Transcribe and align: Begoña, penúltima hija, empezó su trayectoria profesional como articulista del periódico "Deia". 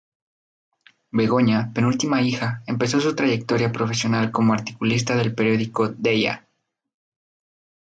Begoña, 1.11 1.71
penúltima 1.75 2.23
hija, 2.23 2.63
empezó 2.65 2.99
su 2.99 3.13
trayectoria 3.13 3.71
profesional 3.71 4.31
como 4.31 4.51
articulista 4.51 5.15
del 5.15 5.35
periódico 5.35 5.89
"Deia". 5.89 6.47